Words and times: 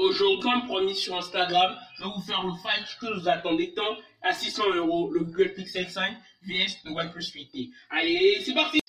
Aujourd'hui, 0.00 0.40
comme 0.40 0.66
promis 0.66 0.94
sur 0.94 1.14
Instagram, 1.18 1.76
je 1.98 2.04
vais 2.04 2.10
vous 2.10 2.22
faire 2.22 2.42
le 2.42 2.54
fight 2.62 2.86
que 3.02 3.20
vous 3.20 3.28
attendez 3.28 3.74
tant 3.74 3.98
à 4.22 4.32
600 4.32 4.62
euros, 4.76 5.10
le 5.10 5.20
Google 5.20 5.52
Pixel 5.52 5.90
5 5.90 6.16
vs 6.42 6.78
le 6.86 6.92
OnePlus 6.92 7.20
8T. 7.20 7.70
Allez, 7.90 8.40
c'est 8.42 8.54
parti 8.54 8.79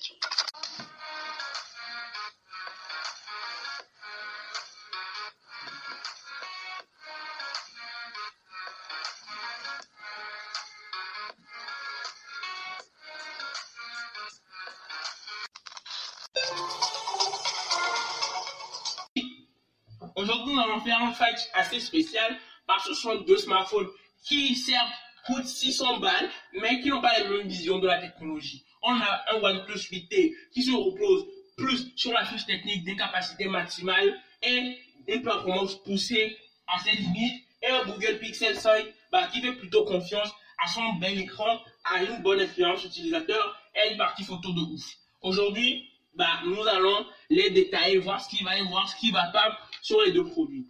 Nous 20.46 20.58
allons 20.58 20.80
faire 20.80 21.00
un 21.02 21.12
fight 21.12 21.50
assez 21.54 21.80
spécial 21.80 22.36
parce 22.66 22.86
que 22.86 22.94
ce 22.94 23.02
sont 23.02 23.20
deux 23.22 23.36
smartphones 23.36 23.88
qui, 24.24 24.54
certes, 24.54 24.92
coûtent 25.26 25.46
600 25.46 26.00
balles, 26.00 26.30
mais 26.60 26.80
qui 26.80 26.88
n'ont 26.88 27.00
pas 27.00 27.18
la 27.18 27.28
même 27.28 27.48
vision 27.48 27.78
de 27.78 27.86
la 27.86 28.00
technologie. 28.00 28.64
On 28.82 28.94
a 28.94 29.24
un 29.32 29.42
OnePlus 29.42 29.78
8T 29.78 30.34
qui 30.52 30.62
se 30.62 30.72
repose 30.72 31.26
plus 31.56 31.92
sur 31.96 32.12
la 32.12 32.24
fiche 32.24 32.46
technique 32.46 32.84
des 32.84 32.96
capacités 32.96 33.46
maximales 33.46 34.18
et 34.42 34.78
une 35.06 35.22
performance 35.22 35.82
poussée 35.82 36.36
à 36.66 36.78
ses 36.78 36.96
limites, 36.96 37.44
et 37.62 37.68
un 37.68 37.84
Google 37.84 38.18
Pixel 38.18 38.58
5 38.58 38.86
bah, 39.10 39.28
qui 39.32 39.40
fait 39.40 39.52
plutôt 39.52 39.84
confiance 39.84 40.30
à 40.64 40.68
son 40.68 40.94
bel 40.94 41.18
écran, 41.18 41.60
à 41.84 42.02
une 42.02 42.22
bonne 42.22 42.40
expérience 42.40 42.84
utilisateur 42.84 43.56
et 43.74 43.92
une 43.92 43.98
partie 43.98 44.24
photo 44.24 44.52
de 44.52 44.60
ouf. 44.60 44.96
Aujourd'hui, 45.20 45.88
bah, 46.14 46.40
nous 46.44 46.66
allons 46.66 47.06
les 47.30 47.50
détailler, 47.50 47.98
voir 47.98 48.20
ce 48.20 48.28
qui 48.28 48.42
va 48.42 48.58
et 48.58 48.62
voir 48.62 48.88
ce 48.88 48.96
qui 48.96 49.10
va 49.10 49.26
pas 49.32 49.58
sur 49.82 50.00
les 50.00 50.12
deux 50.12 50.24
produits. 50.24 50.66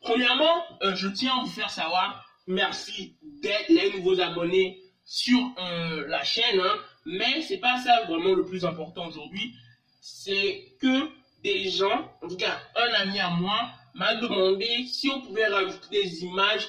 Premièrement, 0.00 0.64
euh, 0.82 0.94
je 0.94 1.08
tiens 1.08 1.38
à 1.38 1.44
vous 1.44 1.50
faire 1.50 1.70
savoir, 1.70 2.26
merci 2.46 3.16
d'être 3.22 3.68
les 3.70 3.90
nouveaux 3.92 4.20
abonnés 4.20 4.82
sur 5.04 5.38
euh, 5.58 6.06
la 6.06 6.22
chaîne, 6.22 6.60
hein, 6.60 6.76
mais 7.06 7.40
c'est 7.40 7.58
pas 7.58 7.78
ça 7.78 8.04
vraiment 8.04 8.34
le 8.34 8.44
plus 8.44 8.66
important 8.66 9.06
aujourd'hui. 9.06 9.54
C'est 10.00 10.76
que 10.80 11.08
des 11.42 11.70
gens, 11.70 12.12
en 12.22 12.28
tout 12.28 12.36
cas 12.36 12.60
un 12.76 12.92
ami 13.00 13.18
à 13.20 13.30
moi, 13.30 13.70
m'a 13.94 14.16
demandé 14.16 14.86
si 14.86 15.08
on 15.08 15.20
pouvait 15.20 15.46
rajouter 15.46 16.02
des 16.02 16.24
images 16.24 16.68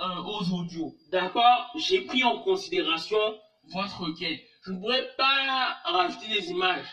euh, 0.00 0.22
aux 0.24 0.52
audios. 0.52 0.94
D'accord? 1.10 1.70
J'ai 1.76 2.02
pris 2.02 2.24
en 2.24 2.38
considération 2.38 3.18
votre 3.72 4.00
requête. 4.00 4.40
Je 4.64 4.72
ne 4.72 4.80
pourrais 4.80 5.08
pas 5.16 5.78
rajouter 5.84 6.28
des 6.28 6.50
images 6.50 6.86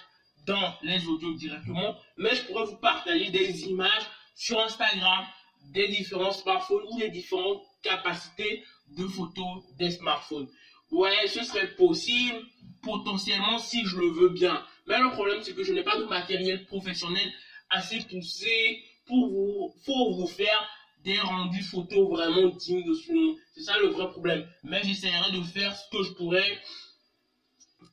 dans 0.46 0.74
les 0.82 1.06
audios 1.08 1.34
directement, 1.34 1.96
mais 2.18 2.34
je 2.34 2.44
pourrais 2.44 2.66
vous 2.66 2.78
partager 2.78 3.30
des 3.30 3.64
images 3.66 4.08
sur 4.38 4.60
Instagram 4.60 5.26
des 5.74 5.88
différents 5.90 6.32
smartphones 6.32 6.84
ou 6.92 7.00
des 7.00 7.10
différentes 7.10 7.62
capacités 7.82 8.64
de 8.96 9.06
photos 9.06 9.64
des 9.78 9.92
smartphones. 9.92 10.48
Ouais, 10.92 11.28
ce 11.28 11.44
serait 11.44 11.68
possible 11.76 12.46
potentiellement 12.82 13.58
si 13.58 13.86
je 13.86 13.98
le 13.98 14.08
veux 14.08 14.30
bien. 14.30 14.64
Mais 14.86 15.00
le 15.00 15.10
problème, 15.10 15.42
c'est 15.42 15.54
que 15.54 15.64
je 15.64 15.74
n'ai 15.74 15.84
pas 15.84 15.98
de 15.98 16.06
matériel 16.06 16.66
professionnel 16.66 17.30
assez 17.70 18.00
poussé 18.06 18.82
pour 19.06 19.28
vous, 19.28 19.74
pour 19.84 20.16
vous 20.16 20.28
faire 20.28 20.66
des 21.04 21.20
rendus 21.20 21.64
photos 21.64 22.08
vraiment 22.10 22.48
dignes 22.48 22.88
de 22.88 22.94
ce 22.94 23.12
nom. 23.12 23.36
C'est 23.54 23.64
ça 23.64 23.78
le 23.80 23.88
vrai 23.88 24.10
problème. 24.10 24.48
Mais 24.64 24.82
j'essaierai 24.84 25.32
de 25.32 25.42
faire 25.42 25.76
ce 25.76 25.90
que 25.90 26.04
je 26.04 26.12
pourrais 26.14 26.62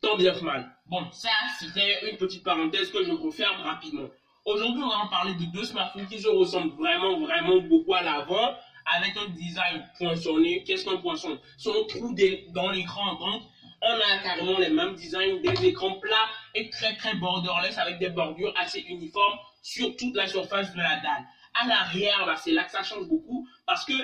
tant 0.00 0.16
bien 0.16 0.32
que 0.32 0.44
mal. 0.44 0.70
Bon, 0.86 1.10
ça, 1.10 1.30
c'était 1.58 2.10
une 2.10 2.16
petite 2.16 2.44
parenthèse 2.44 2.90
que 2.90 3.02
je 3.02 3.10
referme 3.10 3.62
rapidement. 3.62 4.08
Aujourd'hui, 4.44 4.82
on 4.82 4.88
va 4.88 5.06
parler 5.08 5.32
de 5.34 5.44
deux 5.44 5.64
smartphones 5.64 6.06
qui 6.06 6.20
se 6.20 6.28
ressemblent 6.28 6.76
vraiment, 6.76 7.18
vraiment 7.18 7.62
beaucoup 7.62 7.94
à 7.94 8.02
l'avant, 8.02 8.54
avec 8.84 9.16
un 9.16 9.28
design 9.30 9.82
poinçonné. 9.96 10.62
Qu'est-ce 10.64 10.84
qu'un 10.84 10.98
poinçon 10.98 11.38
Son 11.56 11.86
trou 11.86 12.14
dans 12.52 12.68
l'écran. 12.70 13.14
Donc, 13.14 13.42
on 13.80 13.86
a 13.86 14.18
carrément 14.22 14.58
les 14.58 14.68
mêmes 14.68 14.94
designs, 14.96 15.40
des 15.40 15.66
écrans 15.66 15.98
plats 15.98 16.28
et 16.54 16.68
très, 16.68 16.94
très 16.96 17.14
borderless 17.14 17.78
avec 17.78 17.98
des 17.98 18.10
bordures 18.10 18.52
assez 18.58 18.80
uniformes 18.80 19.38
sur 19.62 19.96
toute 19.96 20.14
la 20.14 20.26
surface 20.26 20.74
de 20.74 20.78
la 20.78 20.96
dalle. 20.96 21.24
À 21.54 21.66
l'arrière, 21.66 22.26
bah, 22.26 22.36
c'est 22.36 22.52
là 22.52 22.64
que 22.64 22.72
ça 22.72 22.82
change 22.82 23.08
beaucoup 23.08 23.48
parce 23.64 23.86
que 23.86 23.94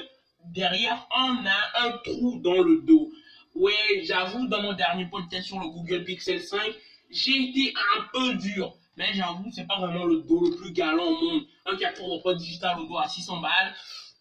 derrière, 0.46 1.06
on 1.14 1.44
a 1.44 1.86
un 1.86 1.90
trou 1.98 2.40
dans 2.42 2.62
le 2.62 2.80
dos. 2.86 3.10
Oui, 3.54 3.74
j'avoue, 4.04 4.46
dans 4.46 4.62
mon 4.62 4.72
dernier 4.72 5.04
podcast 5.04 5.48
sur 5.48 5.58
le 5.58 5.66
Google 5.68 6.04
Pixel 6.04 6.40
5, 6.40 6.62
j'ai 7.10 7.50
été 7.50 7.74
un 7.98 8.02
peu 8.12 8.34
dur. 8.36 8.74
Mais 9.00 9.14
j'avoue, 9.14 9.50
c'est 9.50 9.66
pas 9.66 9.78
vraiment 9.78 10.04
le 10.04 10.20
dos 10.20 10.44
le 10.44 10.56
plus 10.56 10.72
galant 10.72 11.06
au 11.06 11.18
monde. 11.18 11.44
Un 11.64 11.74
capteur 11.78 12.06
d'emploi 12.06 12.34
digital 12.34 12.78
au 12.80 12.84
dos 12.84 12.98
à 12.98 13.08
600 13.08 13.40
balles, 13.40 13.74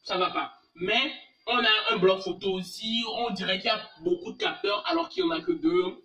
ça 0.04 0.18
va 0.18 0.30
pas. 0.30 0.54
Mais 0.76 1.12
on 1.48 1.58
a 1.58 1.94
un 1.94 1.98
bloc 1.98 2.22
photo 2.22 2.54
aussi. 2.54 3.04
On 3.18 3.30
dirait 3.32 3.58
qu'il 3.58 3.66
y 3.66 3.74
a 3.74 3.82
beaucoup 4.06 4.32
de 4.32 4.38
capteurs 4.38 4.82
alors 4.90 5.10
qu'il 5.10 5.26
n'y 5.26 5.32
en 5.32 5.36
a 5.36 5.42
que 5.42 5.52
deux. 5.52 6.02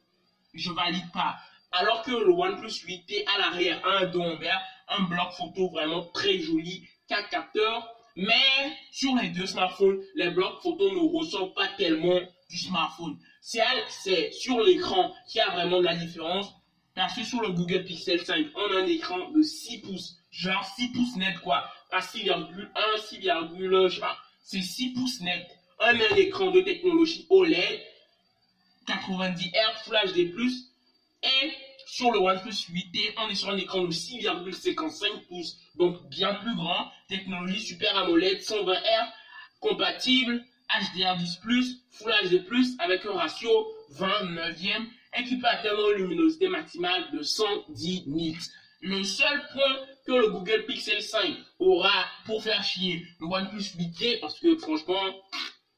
Je 0.54 0.72
valide 0.72 1.08
pas. 1.12 1.36
Alors 1.70 2.02
que 2.02 2.10
le 2.10 2.32
OnePlus 2.32 2.84
8T 2.84 3.24
à 3.36 3.38
l'arrière 3.38 3.80
a 3.86 3.98
un 3.98 4.06
dos 4.06 4.22
en 4.22 4.36
verre, 4.38 4.60
un 4.88 5.04
bloc 5.04 5.30
photo 5.38 5.70
vraiment 5.70 6.02
très 6.12 6.40
joli, 6.40 6.82
quatre 7.06 7.28
capteurs. 7.28 7.88
Mais 8.16 8.76
sur 8.90 9.14
les 9.14 9.28
deux 9.28 9.46
smartphones, 9.46 10.00
les 10.16 10.30
blocs 10.30 10.60
photo 10.62 10.90
ne 10.90 11.16
ressortent 11.16 11.54
pas 11.54 11.68
tellement 11.78 12.18
du 12.50 12.58
smartphone. 12.58 13.20
C'est 13.40 14.32
sur 14.32 14.60
l'écran 14.64 15.14
qu'il 15.28 15.38
y 15.38 15.42
a 15.42 15.50
vraiment 15.50 15.78
de 15.78 15.84
la 15.84 15.94
différence. 15.94 16.52
Parce 16.94 17.16
que 17.16 17.24
sur 17.24 17.40
le 17.40 17.50
Google 17.50 17.84
Pixel 17.84 18.24
5, 18.24 18.46
on 18.54 18.76
a 18.76 18.80
un 18.80 18.86
écran 18.86 19.30
de 19.30 19.42
6 19.42 19.78
pouces. 19.78 20.16
Genre 20.30 20.64
6 20.76 20.88
pouces 20.92 21.16
net 21.16 21.38
quoi. 21.40 21.68
Pas 21.90 22.00
6,1, 22.00 22.46
6, 23.08 23.20
je 23.20 23.88
sais 23.94 24.00
pas. 24.00 24.18
C'est 24.42 24.62
6 24.62 24.90
pouces 24.94 25.20
net. 25.20 25.46
On 25.80 25.84
a 25.84 25.90
un 25.90 26.16
écran 26.16 26.50
de 26.50 26.60
technologie 26.60 27.26
OLED, 27.30 27.80
90 28.86 29.50
Hz, 29.50 29.84
Full 29.84 29.96
HD+, 30.12 30.32
et 31.22 31.52
sur 31.86 32.12
le 32.12 32.18
OnePlus 32.18 32.52
8T, 32.70 33.14
on 33.18 33.28
est 33.28 33.34
sur 33.34 33.50
un 33.50 33.56
écran 33.56 33.82
de 33.82 33.92
6,55 33.92 35.26
pouces, 35.26 35.58
donc 35.76 36.08
bien 36.08 36.34
plus 36.34 36.54
grand, 36.54 36.90
technologie 37.08 37.60
Super 37.60 37.96
AMOLED 37.96 38.42
120 38.42 38.72
Hz, 38.72 39.12
compatible, 39.60 40.44
HDR10+, 40.70 41.78
Full 41.90 42.12
HD+, 42.28 42.42
avec 42.78 43.04
un 43.06 43.12
ratio 43.12 43.68
29e 43.92 44.86
équipé 45.16 45.46
à 45.46 45.62
une 45.64 46.02
luminosité 46.02 46.48
maximale 46.48 47.10
de 47.12 47.22
110 47.22 48.04
nits. 48.08 48.36
Le 48.80 49.02
seul 49.02 49.42
point 49.52 49.86
que 50.06 50.12
le 50.12 50.28
Google 50.28 50.66
Pixel 50.66 51.02
5 51.02 51.36
aura 51.58 52.04
pour 52.26 52.42
faire 52.42 52.62
chier 52.62 53.06
le 53.20 53.26
OnePlus 53.26 53.62
8T, 53.78 54.20
parce 54.20 54.38
que 54.38 54.56
franchement, 54.56 55.22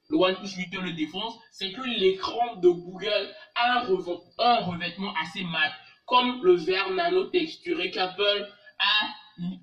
le 0.09 0.17
OnePlus 0.17 0.49
8T 0.49 0.81
le 0.81 0.93
défonce, 0.93 1.35
c'est 1.53 1.73
que 1.73 1.83
l'écran 1.83 2.57
de 2.57 2.69
Google 2.69 3.35
a 3.55 3.81
un, 3.81 4.61
revêtement 4.61 5.15
assez 5.23 5.45
mat, 5.45 5.73
comme 6.07 6.43
le 6.43 6.55
verre 6.55 6.91
nano 6.91 7.25
texturé 7.27 7.91
qu'Apple 7.91 8.49
a 8.79 9.09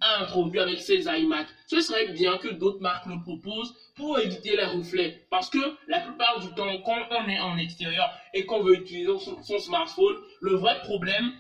introduit 0.02 0.60
avec 0.60 0.82
ses 0.82 1.06
iMac. 1.08 1.48
Ce 1.68 1.82
serait 1.82 2.08
bien 2.10 2.38
que 2.38 2.50
d'autres 2.50 2.82
marques 2.82 3.06
le 3.08 3.22
proposent 3.22 3.74
pour 3.96 4.20
éviter 4.20 4.56
les 4.56 4.66
reflets. 4.66 5.26
Parce 5.30 5.50
que 5.50 5.60
la 5.88 6.00
plupart 6.02 6.40
du 6.40 6.54
temps, 6.54 6.78
quand 6.86 7.08
on 7.12 7.28
est 7.28 7.40
en 7.40 7.58
extérieur 7.58 8.10
et 8.34 8.46
qu'on 8.46 8.62
veut 8.62 8.76
utiliser 8.76 9.12
son, 9.20 9.60
smartphone, 9.60 10.16
le 10.42 10.56
vrai 10.56 10.80
problème, 10.82 11.32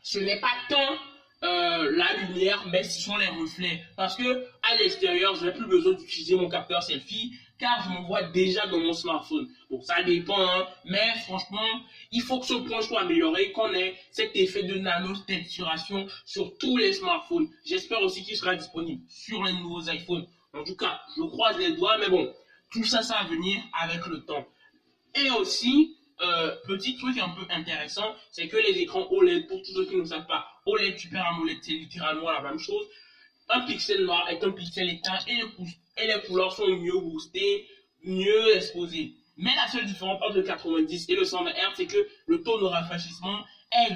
ce 0.00 0.18
n'est 0.18 0.40
pas 0.40 0.54
tant 0.68 0.96
euh, 1.42 1.96
la 1.96 2.14
lumière, 2.26 2.64
mais 2.70 2.82
ce 2.82 3.00
sont 3.00 3.16
les 3.16 3.28
reflets. 3.28 3.82
Parce 3.96 4.16
que 4.16 4.46
à 4.76 4.82
l'extérieur, 4.82 5.34
je 5.34 5.46
n'ai 5.46 5.52
plus 5.52 5.66
besoin 5.66 5.92
d'utiliser 5.92 6.34
mon 6.34 6.48
capteur 6.48 6.82
selfie 6.82 7.32
car 7.58 7.82
je 7.82 7.88
me 7.90 8.06
vois 8.06 8.22
déjà 8.22 8.66
dans 8.66 8.78
mon 8.78 8.92
smartphone. 8.92 9.48
Bon, 9.70 9.80
ça 9.80 10.02
dépend, 10.02 10.40
hein, 10.40 10.66
mais 10.84 11.14
franchement, 11.24 11.66
il 12.12 12.20
faut 12.20 12.38
que 12.38 12.46
ce 12.46 12.54
point 12.54 12.82
soit 12.82 13.00
amélioré, 13.00 13.52
qu'on 13.52 13.72
ait 13.72 13.96
cet 14.10 14.36
effet 14.36 14.64
de 14.64 14.74
nano-texturation 14.74 16.06
sur 16.24 16.56
tous 16.58 16.76
les 16.76 16.92
smartphones. 16.92 17.48
J'espère 17.64 18.02
aussi 18.02 18.22
qu'il 18.22 18.36
sera 18.36 18.54
disponible 18.54 19.02
sur 19.08 19.42
les 19.44 19.52
nouveaux 19.52 19.88
iPhones. 19.88 20.26
En 20.52 20.64
tout 20.64 20.76
cas, 20.76 21.00
je 21.16 21.22
croise 21.22 21.58
les 21.58 21.72
doigts, 21.76 21.98
mais 21.98 22.08
bon, 22.08 22.32
tout 22.70 22.84
ça, 22.84 23.02
ça 23.02 23.22
va 23.22 23.28
venir 23.28 23.58
avec 23.80 24.06
le 24.06 24.24
temps. 24.24 24.46
Et 25.14 25.30
aussi, 25.30 25.96
euh, 26.20 26.54
petit 26.66 26.96
truc 26.96 27.18
un 27.18 27.30
peu 27.30 27.42
intéressant, 27.50 28.14
c'est 28.32 28.48
que 28.48 28.56
les 28.56 28.78
écrans 28.78 29.06
OLED, 29.10 29.48
pour 29.48 29.62
tous 29.62 29.72
ceux 29.74 29.86
qui 29.86 29.96
ne 29.96 30.04
savent 30.04 30.26
pas, 30.26 30.46
OLED 30.66 30.98
Super 30.98 31.26
AMOLED, 31.26 31.58
c'est 31.62 31.72
littéralement 31.72 32.30
la 32.30 32.42
même 32.42 32.58
chose. 32.58 32.86
Un 33.48 33.60
pixel 33.60 34.04
noir 34.04 34.28
est 34.28 34.42
un 34.42 34.50
pixel 34.50 34.88
éteint 34.90 35.18
et 35.26 36.06
les, 36.06 36.22
couleurs 36.22 36.52
sont 36.52 36.66
mieux 36.66 36.98
boostées, 36.98 37.68
mieux 38.02 38.56
exposées. 38.56 39.14
Mais 39.36 39.54
la 39.54 39.68
seule 39.68 39.84
différence 39.84 40.20
entre 40.22 40.36
le 40.36 40.42
90 40.42 41.08
et 41.08 41.14
le 41.14 41.24
120 41.24 41.50
Hz, 41.50 41.72
c'est 41.76 41.86
que 41.86 42.08
le 42.26 42.42
taux 42.42 42.58
de 42.58 42.64
rafraîchissement 42.64 43.44
est, 43.70 43.92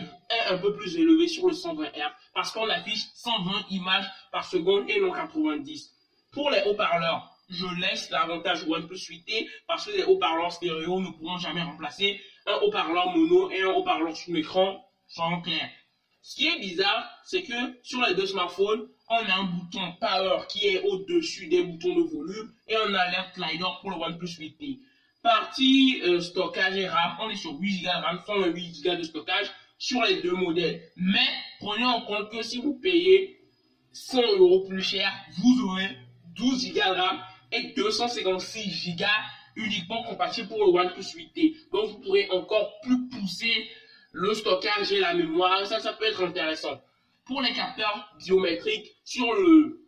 un 0.48 0.58
peu 0.58 0.74
plus 0.74 0.96
élevé 0.96 1.26
sur 1.26 1.48
le 1.48 1.54
120 1.54 1.86
Hz 1.86 2.12
parce 2.34 2.52
qu'on 2.52 2.68
affiche 2.68 3.06
120 3.14 3.66
images 3.70 4.08
par 4.30 4.44
seconde 4.44 4.88
et 4.88 5.00
non 5.00 5.12
90. 5.12 5.94
Pour 6.30 6.50
les 6.50 6.62
haut-parleurs, 6.66 7.30
je 7.48 7.66
laisse 7.80 8.10
l'avantage 8.10 8.64
OnePlus 8.68 8.96
8T 8.96 9.48
parce 9.66 9.86
que 9.86 9.90
les 9.90 10.04
haut-parleurs 10.04 10.52
stéréo 10.52 11.00
ne 11.00 11.10
pourront 11.10 11.38
jamais 11.38 11.62
remplacer 11.62 12.20
un 12.46 12.54
haut-parleur 12.62 13.10
mono 13.16 13.50
et 13.50 13.62
un 13.62 13.70
haut-parleur 13.70 14.16
sous 14.16 14.32
l'écran 14.32 14.84
sans 15.08 15.40
clair. 15.40 15.68
Ce 16.22 16.36
qui 16.36 16.46
est 16.46 16.58
bizarre, 16.60 17.08
c'est 17.24 17.42
que 17.42 17.54
sur 17.82 18.00
les 18.06 18.14
deux 18.14 18.26
smartphones, 18.26 18.86
on 19.08 19.16
a 19.16 19.34
un 19.34 19.44
bouton 19.44 19.92
Power 20.00 20.46
qui 20.48 20.66
est 20.66 20.82
au-dessus 20.82 21.46
des 21.48 21.62
boutons 21.62 21.94
de 21.94 22.02
volume 22.02 22.52
et 22.68 22.76
on 22.76 22.94
a 22.94 23.00
alert 23.00 23.34
slider 23.34 23.64
pour 23.80 23.90
le 23.90 23.96
OnePlus 23.96 24.28
8T. 24.28 24.80
Partie 25.22 26.00
euh, 26.04 26.20
stockage 26.20 26.76
et 26.76 26.88
RAM, 26.88 27.16
on 27.20 27.30
est 27.30 27.36
sur 27.36 27.58
8 27.58 27.82
Go 27.82 27.88
de 27.88 28.04
RAM, 28.04 28.20
128 28.26 28.82
Go 28.84 28.96
de 28.96 29.02
stockage 29.02 29.50
sur 29.78 30.02
les 30.02 30.20
deux 30.22 30.34
modèles. 30.34 30.82
Mais 30.96 31.28
prenez 31.58 31.84
en 31.84 32.02
compte 32.02 32.30
que 32.30 32.42
si 32.42 32.60
vous 32.60 32.74
payez 32.74 33.40
100 33.92 34.20
euros 34.38 34.66
plus 34.68 34.82
cher, 34.82 35.10
vous 35.38 35.62
aurez 35.68 35.88
12 36.36 36.68
Go 36.68 36.74
de 36.74 37.00
RAM 37.00 37.20
et 37.50 37.72
256 37.76 38.96
Go 38.96 39.04
uniquement 39.56 40.02
compatibles 40.04 40.48
pour 40.48 40.58
le 40.58 40.70
OnePlus 40.70 41.02
8T. 41.02 41.70
Donc 41.72 41.90
vous 41.90 41.98
pourrez 42.00 42.28
encore 42.30 42.80
plus 42.82 43.08
pousser 43.08 43.68
le 44.12 44.34
stockage 44.34 44.92
et 44.92 45.00
la 45.00 45.14
mémoire. 45.14 45.66
Ça, 45.66 45.80
ça 45.80 45.92
peut 45.92 46.06
être 46.06 46.22
intéressant. 46.22 46.80
Pour 47.24 47.42
les 47.42 47.52
capteurs 47.52 48.12
biométriques, 48.18 48.90
sur 49.04 49.32
le 49.32 49.80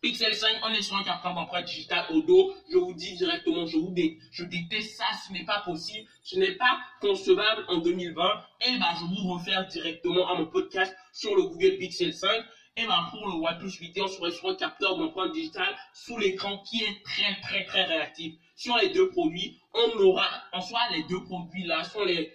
Pixel 0.00 0.34
5, 0.34 0.62
on 0.64 0.74
est 0.74 0.82
sur 0.82 0.96
un 0.96 1.04
capteur 1.04 1.32
d'empreinte 1.32 1.64
digitale 1.64 2.06
au 2.10 2.22
dos. 2.22 2.52
Je 2.68 2.76
vous 2.76 2.92
dis 2.92 3.16
directement, 3.16 3.66
je 3.66 3.78
vous 3.78 3.94
je 4.32 4.44
déteste 4.44 4.96
ça, 4.96 5.04
ce 5.24 5.32
n'est 5.32 5.44
pas 5.44 5.60
possible, 5.60 6.08
ce 6.24 6.36
n'est 6.40 6.56
pas 6.56 6.80
concevable 7.00 7.64
en 7.68 7.78
2020. 7.78 8.44
Et 8.66 8.78
bah, 8.78 8.94
je 8.98 9.04
vous 9.04 9.32
refaire 9.32 9.64
directement 9.68 10.28
à 10.28 10.34
mon 10.34 10.46
podcast 10.46 10.92
sur 11.12 11.36
le 11.36 11.42
Google 11.42 11.78
Pixel 11.78 12.12
5. 12.12 12.28
Et 12.78 12.86
bah, 12.86 13.06
pour 13.12 13.28
le 13.28 13.34
OnePlus 13.34 13.70
8 13.78 14.00
on 14.00 14.08
serait 14.08 14.32
sur 14.32 14.48
un 14.48 14.56
capteur 14.56 14.96
d'empreinte 14.96 15.32
digitale 15.32 15.76
sous 15.92 16.18
l'écran 16.18 16.58
qui 16.68 16.82
est 16.82 17.04
très, 17.04 17.40
très, 17.42 17.64
très 17.64 17.84
réactif. 17.84 18.34
Sur 18.56 18.76
les 18.78 18.88
deux 18.88 19.08
produits, 19.10 19.60
on 19.72 20.00
aura, 20.00 20.26
en 20.52 20.60
soi, 20.60 20.80
les 20.92 21.04
deux 21.04 21.22
produits 21.22 21.64
là 21.64 21.84
sont 21.84 22.04
les 22.04 22.32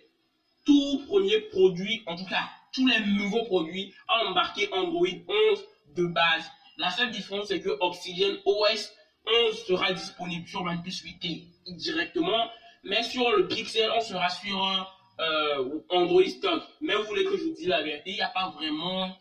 tout 0.68 1.02
premiers 1.08 1.40
produits, 1.40 2.04
en 2.06 2.16
tout 2.16 2.26
cas, 2.26 2.44
tous 2.74 2.86
les 2.86 3.00
nouveaux 3.00 3.46
produits 3.46 3.94
à 4.10 4.26
embarquer 4.26 4.68
Android 4.74 5.08
11 5.54 5.66
de 5.96 6.06
base. 6.06 6.52
La 6.78 6.92
seule 6.92 7.10
différence, 7.10 7.48
c'est 7.48 7.62
que 7.62 7.76
Oxygen 7.80 8.38
OS 8.46 8.94
11 9.26 9.66
sera 9.66 9.94
disponible 9.94 10.46
sur 10.48 10.62
OnePlus 10.62 10.92
8T 10.92 11.46
directement, 11.78 12.52
mais 12.84 13.02
sur 13.02 13.32
le 13.32 13.48
Pixel, 13.48 13.90
on 13.96 14.02
sera 14.02 14.30
sur 14.30 14.94
euh, 15.20 15.80
Android 15.90 16.26
stock. 16.26 16.62
Mais 16.82 16.96
vous 16.96 17.04
voulez 17.04 17.24
que 17.24 17.38
je 17.38 17.44
vous 17.44 17.54
dise 17.54 17.68
la 17.68 17.82
vérité, 17.82 18.12
il 18.12 18.16
n'y 18.16 18.22
a 18.22 18.30
pas 18.30 18.50
vraiment 18.50 19.18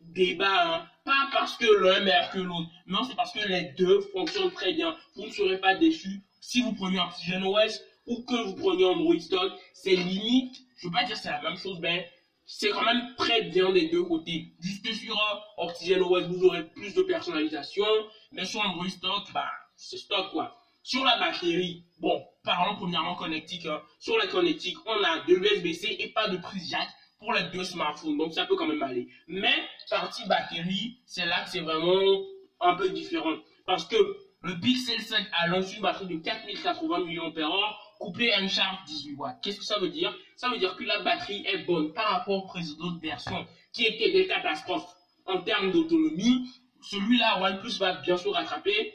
débat. 0.00 0.74
Hein. 0.74 0.86
Pas 1.04 1.28
parce 1.32 1.56
que 1.56 1.66
l'un 1.82 1.96
est 1.96 2.04
meilleur 2.04 2.30
que 2.30 2.38
l'autre, 2.38 2.68
non, 2.86 3.02
c'est 3.04 3.16
parce 3.16 3.32
que 3.32 3.48
les 3.48 3.72
deux 3.78 4.00
fonctionnent 4.12 4.52
très 4.52 4.74
bien. 4.74 4.94
Vous 5.16 5.24
ne 5.24 5.30
serez 5.30 5.58
pas 5.58 5.74
déçus 5.74 6.22
si 6.40 6.60
vous 6.60 6.74
prenez 6.74 7.00
Oxygen 7.00 7.42
OS 7.44 7.80
ou 8.06 8.22
que 8.22 8.44
vous 8.44 8.54
preniez 8.54 8.84
Android 8.84 9.18
stock. 9.18 9.52
C'est 9.72 9.96
limite, 9.96 10.56
je 10.76 10.86
ne 10.86 10.90
veux 10.92 10.98
pas 10.98 11.04
dire 11.04 11.16
c'est 11.16 11.30
la 11.30 11.42
même 11.42 11.56
chose, 11.56 11.78
mais 11.80 12.10
c'est 12.44 12.70
quand 12.70 12.84
même 12.84 13.14
très 13.16 13.42
bien 13.42 13.72
des 13.72 13.88
deux 13.88 14.04
côtés. 14.04 14.52
Juste 14.60 14.92
sur 14.92 15.16
Oxygen 15.58 16.02
OS, 16.02 16.24
vous 16.24 16.44
aurez 16.44 16.64
plus 16.68 16.94
de 16.94 17.02
personnalisation, 17.02 17.86
mais 18.32 18.44
sur 18.44 18.60
Android 18.60 18.88
Stock, 18.88 19.32
bah, 19.32 19.50
c'est 19.76 19.98
stock 19.98 20.30
quoi. 20.32 20.56
Sur 20.82 21.04
la 21.04 21.16
batterie, 21.18 21.84
bon, 22.00 22.24
parlons 22.42 22.76
premièrement 22.76 23.14
connectique. 23.14 23.66
Hein. 23.66 23.80
Sur 24.00 24.18
la 24.18 24.26
connectique, 24.26 24.76
on 24.84 25.04
a 25.04 25.20
de 25.26 25.34
l'USB-C 25.34 25.96
et 26.00 26.08
pas 26.08 26.28
de 26.28 26.38
prise 26.38 26.70
jack 26.70 26.88
pour 27.18 27.32
les 27.32 27.44
deux 27.52 27.62
smartphones, 27.62 28.18
donc 28.18 28.32
ça 28.32 28.46
peut 28.46 28.56
quand 28.56 28.66
même 28.66 28.82
aller. 28.82 29.06
Mais 29.28 29.54
partie 29.88 30.26
batterie, 30.26 30.98
c'est 31.06 31.24
là 31.24 31.44
que 31.44 31.50
c'est 31.50 31.60
vraiment 31.60 32.24
un 32.60 32.74
peu 32.74 32.90
différent. 32.90 33.36
Parce 33.64 33.84
que 33.84 33.96
le 34.42 34.58
Pixel 34.58 35.00
5 35.00 35.24
a 35.32 35.46
lancé 35.46 35.76
une 35.76 35.82
batterie 35.82 36.06
de 36.06 36.16
4080 36.16 36.98
mAh 36.98 37.76
couplé 38.02 38.32
à 38.32 38.40
une 38.40 38.48
charge 38.48 38.78
18 38.86 39.14
watts. 39.14 39.36
Qu'est-ce 39.42 39.58
que 39.58 39.64
ça 39.64 39.78
veut 39.78 39.88
dire? 39.88 40.12
Ça 40.36 40.48
veut 40.48 40.58
dire 40.58 40.74
que 40.74 40.82
la 40.82 41.02
batterie 41.02 41.44
est 41.46 41.58
bonne 41.58 41.92
par 41.92 42.08
rapport 42.08 42.44
aux 42.44 42.46
précédentes 42.46 43.00
versions 43.00 43.46
qui 43.72 43.84
étaient 43.84 44.10
des 44.10 44.26
catastrophes 44.26 44.92
en 45.24 45.40
termes 45.40 45.70
d'autonomie. 45.70 46.48
Celui-là, 46.82 47.40
OnePlus 47.40 47.78
va 47.78 47.92
bien 47.92 48.16
sûr 48.16 48.32
rattraper. 48.32 48.92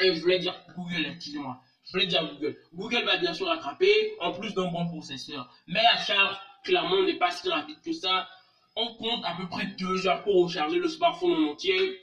Et 0.00 0.14
je 0.14 0.20
voulais 0.22 0.38
dire 0.38 0.54
Google, 0.74 1.04
excusez-moi. 1.04 1.60
Je 1.84 1.92
voulais 1.92 2.06
dire 2.06 2.26
Google. 2.32 2.56
Google 2.72 3.04
va 3.04 3.18
bien 3.18 3.34
sûr 3.34 3.46
rattraper 3.46 4.14
en 4.20 4.32
plus 4.32 4.54
d'un 4.54 4.70
bon 4.70 4.86
processeur. 4.86 5.52
Mais 5.66 5.82
la 5.82 5.98
charge, 5.98 6.36
clairement, 6.64 7.02
n'est 7.02 7.18
pas 7.18 7.30
si 7.30 7.46
rapide 7.50 7.76
que 7.84 7.92
ça. 7.92 8.26
On 8.74 8.94
compte 8.94 9.22
à 9.26 9.34
peu 9.34 9.48
près 9.48 9.66
deux 9.78 10.06
heures 10.06 10.22
pour 10.22 10.44
recharger 10.44 10.78
le 10.78 10.88
smartphone 10.88 11.32
en 11.32 11.50
entier 11.50 12.00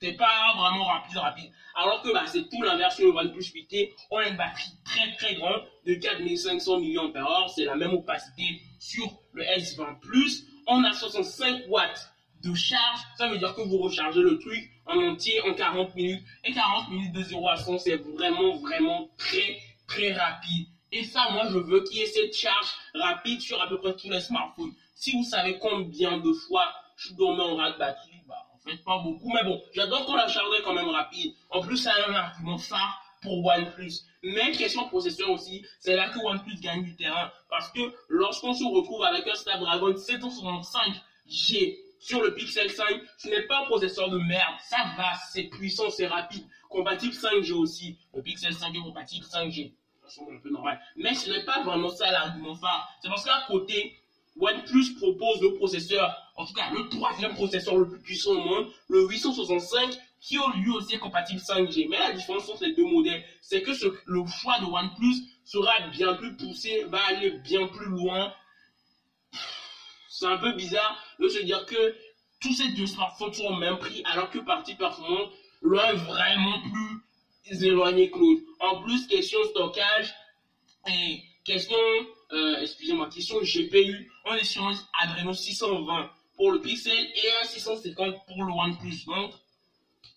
c'est 0.00 0.12
pas 0.12 0.54
vraiment 0.56 0.84
rapide, 0.84 1.16
rapide. 1.16 1.50
Alors 1.74 2.02
que 2.02 2.12
bah, 2.12 2.24
c'est 2.26 2.48
tout 2.48 2.62
l'inverse 2.62 2.96
sur 2.96 3.06
le 3.06 3.18
OnePlus 3.18 3.42
8T. 3.42 3.92
On 4.10 4.18
a 4.18 4.28
une 4.28 4.36
batterie 4.36 4.72
très 4.84 5.12
très 5.14 5.34
grande 5.36 5.62
de 5.86 5.94
4500 5.94 6.80
mAh. 6.80 7.48
C'est 7.54 7.64
la 7.64 7.76
même 7.76 7.94
opacité 7.94 8.60
sur 8.78 9.10
le 9.32 9.42
S20 9.42 10.00
Plus. 10.00 10.44
On 10.66 10.84
a 10.84 10.92
65 10.92 11.64
watts 11.68 12.10
de 12.42 12.54
charge. 12.54 13.00
Ça 13.16 13.28
veut 13.28 13.38
dire 13.38 13.54
que 13.54 13.62
vous 13.62 13.78
rechargez 13.78 14.20
le 14.20 14.38
truc 14.38 14.70
en 14.86 14.98
entier 14.98 15.40
en 15.42 15.54
40 15.54 15.94
minutes. 15.94 16.22
Et 16.44 16.52
40 16.52 16.90
minutes 16.90 17.12
de 17.12 17.22
0 17.22 17.48
à 17.48 17.56
100, 17.56 17.78
c'est 17.78 17.96
vraiment 17.96 18.56
vraiment 18.56 19.08
très 19.16 19.58
très 19.86 20.12
rapide. 20.12 20.66
Et 20.92 21.04
ça, 21.04 21.28
moi, 21.32 21.48
je 21.50 21.58
veux 21.58 21.82
qu'il 21.84 21.98
y 21.98 22.02
ait 22.02 22.06
cette 22.06 22.36
charge 22.36 22.74
rapide 22.94 23.40
sur 23.40 23.60
à 23.62 23.68
peu 23.68 23.78
près 23.78 23.94
tous 23.96 24.10
les 24.10 24.20
smartphones. 24.20 24.72
Si 24.94 25.12
vous 25.12 25.24
savez 25.24 25.58
combien 25.58 26.18
de 26.18 26.32
fois 26.32 26.66
je 26.96 27.12
dormais 27.14 27.42
en 27.42 27.56
ras 27.56 27.72
de 27.72 27.78
batterie, 27.78 28.15
pas 28.84 28.98
beaucoup, 28.98 29.30
mais 29.32 29.44
bon, 29.44 29.60
j'adore 29.74 30.04
qu'on 30.06 30.16
la 30.16 30.28
charge 30.28 30.48
quand 30.64 30.74
même 30.74 30.88
rapide. 30.88 31.34
En 31.50 31.60
plus, 31.60 31.86
a 31.86 31.92
un 32.08 32.14
argument 32.14 32.58
phare 32.58 33.02
pour 33.22 33.44
OnePlus. 33.44 33.92
Mais 34.22 34.52
question 34.52 34.88
processeur 34.88 35.30
aussi, 35.30 35.64
c'est 35.80 35.96
là 35.96 36.08
que 36.10 36.18
OnePlus 36.18 36.58
gagne 36.60 36.82
du 36.82 36.96
terrain. 36.96 37.30
Parce 37.48 37.70
que 37.70 37.80
lorsqu'on 38.08 38.52
se 38.54 38.64
retrouve 38.64 39.04
avec 39.04 39.26
un 39.26 39.34
Snapdragon 39.34 39.92
765G 39.92 41.78
sur 41.98 42.22
le 42.22 42.34
Pixel 42.34 42.70
5, 42.70 43.02
ce 43.18 43.28
n'est 43.28 43.42
pas 43.42 43.62
un 43.62 43.64
processeur 43.64 44.10
de 44.10 44.18
merde. 44.18 44.54
Ça 44.68 44.78
va, 44.96 45.14
c'est 45.30 45.44
puissant, 45.44 45.90
c'est 45.90 46.06
rapide. 46.06 46.44
Compatible 46.68 47.14
5G 47.14 47.52
aussi. 47.52 47.98
Le 48.14 48.22
Pixel 48.22 48.54
5 48.54 48.74
est 48.74 48.80
compatible 48.80 49.24
5G. 49.24 49.72
un 50.30 50.38
peu 50.38 50.50
normal. 50.50 50.80
Mais 50.96 51.14
ce 51.14 51.30
n'est 51.30 51.44
pas 51.44 51.62
vraiment 51.62 51.90
ça 51.90 52.10
l'argument 52.10 52.54
phare. 52.54 52.88
C'est 53.00 53.08
parce 53.08 53.24
qu'à 53.24 53.44
côté, 53.48 53.96
OnePlus 54.38 54.94
propose 54.98 55.40
le 55.40 55.54
processeur, 55.54 56.14
en 56.36 56.44
tout 56.44 56.52
cas 56.52 56.70
le 56.70 56.88
troisième 56.88 57.34
processeur 57.34 57.76
le 57.76 57.88
plus 57.88 58.00
puissant 58.00 58.32
au 58.32 58.40
monde, 58.40 58.70
le 58.88 59.06
865, 59.08 59.98
qui 60.20 60.38
lui 60.56 60.70
aussi 60.70 60.94
est 60.94 60.98
compatible 60.98 61.40
5G. 61.40 61.88
Mais 61.88 61.98
la 61.98 62.12
différence 62.12 62.48
entre 62.48 62.64
les 62.64 62.74
deux 62.74 62.84
modèles, 62.84 63.24
c'est 63.40 63.62
que 63.62 63.70
le 64.06 64.26
choix 64.26 64.58
de 64.60 64.64
OnePlus 64.66 65.16
sera 65.44 65.72
bien 65.92 66.14
plus 66.14 66.36
poussé, 66.36 66.84
va 66.88 66.98
aller 67.06 67.30
bien 67.44 67.66
plus 67.68 67.86
loin. 67.86 68.32
C'est 70.08 70.26
un 70.26 70.38
peu 70.38 70.52
bizarre 70.52 70.96
de 71.18 71.28
se 71.28 71.38
dire 71.42 71.64
que 71.66 71.94
tous 72.40 72.54
ces 72.54 72.68
deux 72.72 72.86
smartphones 72.86 73.32
sont 73.32 73.46
au 73.46 73.56
même 73.56 73.78
prix, 73.78 74.02
alors 74.06 74.30
que 74.30 74.38
partie 74.38 74.74
performance, 74.74 75.30
l'un 75.62 75.92
est 75.92 75.96
vraiment 75.96 76.60
plus 76.62 77.62
éloigné 77.64 78.10
que 78.10 78.18
l'autre. 78.18 78.42
En 78.60 78.82
plus, 78.82 79.06
question 79.06 79.38
stockage 79.50 80.12
et 80.88 81.22
question 81.46 81.76
euh, 82.32 82.60
excusez-moi, 82.60 83.08
question 83.08 83.40
GPU, 83.40 84.10
sur 84.42 84.66
un 84.66 84.74
Adreno 85.00 85.32
620 85.32 86.10
pour 86.36 86.50
le 86.50 86.60
Pixel 86.60 86.92
et 86.92 87.30
un 87.40 87.44
650 87.44 88.14
pour 88.26 88.44
le 88.44 88.52
OnePlus. 88.52 89.04
Donc, 89.06 89.32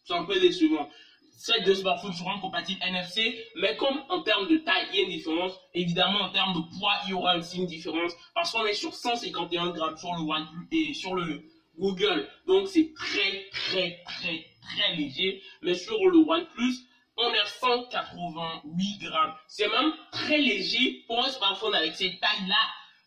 c'est 0.04 0.14
un 0.14 0.26
peu 0.26 0.40
décevant. 0.40 0.90
Ces 1.38 1.62
deux 1.62 1.76
smartphones 1.76 2.14
seront 2.14 2.40
compatibles 2.40 2.82
NFC, 2.84 3.38
mais 3.56 3.78
comme 3.78 4.04
en 4.10 4.22
termes 4.24 4.48
de 4.48 4.58
taille, 4.58 4.88
il 4.92 4.98
y 4.98 5.02
a 5.02 5.04
une 5.04 5.12
différence, 5.12 5.54
évidemment 5.74 6.20
en 6.22 6.32
termes 6.32 6.54
de 6.54 6.78
poids, 6.78 6.94
il 7.06 7.12
y 7.12 7.14
aura 7.14 7.38
aussi 7.38 7.58
une 7.58 7.68
différence, 7.68 8.12
parce 8.34 8.52
qu'on 8.52 8.66
est 8.66 8.74
sur 8.74 8.94
151 8.94 9.70
grammes 9.70 9.98
sur 9.98 10.14
le 10.16 10.22
OnePlus 10.22 10.68
et 10.72 10.94
sur 10.94 11.16
le 11.16 11.44
Google, 11.78 12.28
donc 12.46 12.68
c'est 12.68 12.94
très 12.94 13.50
très 13.52 14.02
très 14.04 14.48
très 14.62 14.96
léger, 14.98 15.42
mais 15.62 15.76
sur 15.76 15.98
le 16.10 16.18
OnePlus, 16.18 16.76
on 17.20 17.34
est 17.34 17.46
188 17.46 19.00
grammes. 19.00 19.34
C'est 19.48 19.68
même 19.68 19.94
très 20.12 20.38
léger 20.38 21.04
pour 21.06 21.24
un 21.24 21.30
smartphone 21.30 21.76
avec 21.76 21.94
cette 21.96 22.20
taille-là. 22.20 22.56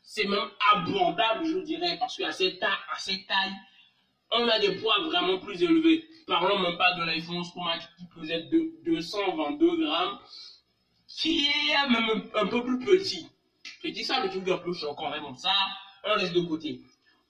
C'est 0.03 0.27
même 0.27 0.51
abordable, 0.75 1.47
je 1.47 1.59
dirais, 1.61 1.97
parce 1.99 2.17
qu'à 2.19 2.33
cette, 2.33 2.61
taille, 2.61 3.53
on 4.31 4.47
a 4.49 4.59
des 4.59 4.77
poids 4.77 5.01
vraiment 5.05 5.39
plus 5.39 5.63
élevés. 5.63 6.07
Parlons 6.27 6.59
même 6.59 6.77
pas 6.77 6.95
de 6.95 7.05
l'iPhone 7.05 7.43
Pro 7.51 7.63
Max 7.63 7.89
qui 7.99 8.05
pesait 8.15 8.43
de 8.43 8.75
222 8.85 9.85
grammes, 9.85 10.19
qui 11.09 11.47
est 11.47 11.89
même 11.89 12.31
un, 12.35 12.47
peu 12.47 12.63
plus 12.63 12.79
petit. 12.85 13.27
Je 13.83 13.89
dis 13.89 14.05
ça, 14.05 14.23
le 14.23 14.29
truc 14.29 14.47
un 14.49 14.59
peu 14.59 14.73
choquant, 14.75 15.11
mais 15.11 15.39
ça, 15.39 15.55
on 16.05 16.17
laisse 16.17 16.33
de 16.33 16.41
côté. 16.43 16.81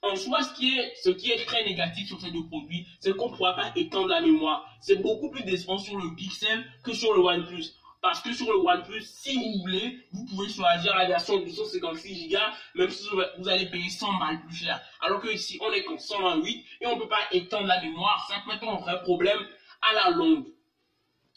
En 0.03 0.17
soi, 0.17 0.43
ce 0.43 0.53
qui 0.53 0.77
est, 0.77 0.93
ce 1.01 1.09
qui 1.09 1.31
est 1.31 1.45
très 1.45 1.63
négatif 1.63 2.09
sur 2.09 2.19
ces 2.19 2.29
deux 2.29 2.45
produits, 2.47 2.85
c'est 2.99 3.15
qu'on 3.15 3.31
ne 3.31 3.35
pourra 3.37 3.55
pas 3.55 3.71
étendre 3.77 4.09
la 4.09 4.19
mémoire. 4.19 4.69
C'est 4.81 5.01
beaucoup 5.01 5.29
plus 5.29 5.43
décevant 5.43 5.77
sur 5.77 5.95
le 5.97 6.13
Pixel 6.13 6.65
que 6.83 6.93
sur 6.93 7.13
le 7.13 7.21
OnePlus. 7.21 7.63
Parce 8.01 8.19
que 8.19 8.33
sur 8.33 8.51
le 8.51 8.57
OnePlus, 8.57 9.01
si 9.01 9.33
vous 9.33 9.61
voulez, 9.61 10.05
vous 10.11 10.25
pouvez 10.25 10.49
choisir 10.49 10.93
la 10.93 11.07
version 11.07 11.39
de 11.39 11.45
256 11.45 12.29
Go, 12.29 12.37
même 12.75 12.89
si 12.89 13.07
vous 13.37 13.47
allez 13.47 13.67
payer 13.67 13.89
100 13.89 14.19
balles 14.19 14.41
plus 14.45 14.57
cher. 14.57 14.81
Alors 14.99 15.21
que 15.21 15.29
ici, 15.29 15.57
on 15.61 15.71
est 15.71 15.85
qu'en 15.85 15.97
128 15.97 16.65
et 16.81 16.87
on 16.87 16.95
ne 16.97 17.01
peut 17.01 17.07
pas 17.07 17.25
étendre 17.31 17.67
la 17.67 17.79
mémoire. 17.81 18.27
Ça 18.27 18.43
peut 18.45 18.53
être 18.57 18.67
un 18.67 18.81
vrai 18.81 19.01
problème 19.03 19.39
à 19.81 19.93
la 19.93 20.09
longue. 20.17 20.47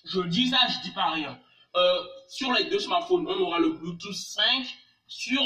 Je 0.04 0.22
dis 0.22 0.48
ça, 0.48 0.58
je 0.68 0.88
dis 0.88 0.92
pas 0.92 1.10
rien. 1.10 1.38
Euh, 1.76 2.02
sur 2.28 2.52
les 2.52 2.64
deux 2.64 2.80
smartphones, 2.80 3.28
on 3.28 3.38
aura 3.38 3.60
le 3.60 3.70
Bluetooth 3.70 4.12
5 4.12 4.66
sur 5.06 5.42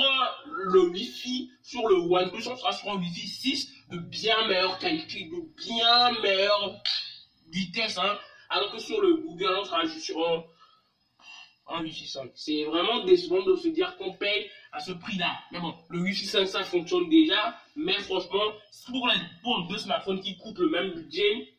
le 0.46 0.88
Wi-Fi, 0.88 1.50
sur 1.62 1.86
le 1.88 1.96
OnePlus, 1.96 2.48
on 2.48 2.56
sera 2.56 2.72
sur 2.72 2.90
un 2.90 2.96
Wi-Fi 2.96 3.28
6 3.28 3.72
de 3.90 3.98
bien 3.98 4.46
meilleure 4.46 4.78
qualité, 4.78 5.24
de 5.24 5.64
bien 5.64 6.20
meilleure 6.22 6.80
vitesse, 7.48 7.98
hein, 7.98 8.18
alors 8.48 8.72
que 8.72 8.78
sur 8.78 9.00
le 9.00 9.16
Google, 9.16 9.54
on 9.60 9.64
sera 9.64 9.84
juste 9.84 10.04
sur 10.04 10.18
un, 10.26 10.44
un 11.68 11.82
Wi-Fi 11.82 12.06
5. 12.06 12.30
C'est 12.34 12.64
vraiment 12.64 13.04
décevant 13.04 13.42
de 13.42 13.56
se 13.56 13.68
dire 13.68 13.96
qu'on 13.96 14.14
paye 14.14 14.50
à 14.72 14.80
ce 14.80 14.92
prix-là. 14.92 15.38
Mais 15.52 15.60
bon, 15.60 15.74
le 15.88 16.00
Wi-Fi 16.00 16.26
5, 16.26 16.46
ça 16.46 16.64
fonctionne 16.64 17.08
déjà, 17.08 17.56
mais 17.76 17.98
franchement, 18.00 18.52
pour, 18.86 19.08
les, 19.08 19.20
pour 19.42 19.66
deux 19.68 19.78
smartphones 19.78 20.20
qui 20.20 20.36
coûtent 20.38 20.58
le 20.58 20.70
même 20.70 20.92
budget, 20.92 21.54